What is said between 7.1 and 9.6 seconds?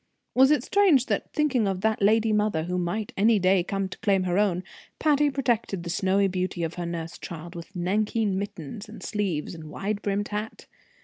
child with nankeen mitts, and sleeves,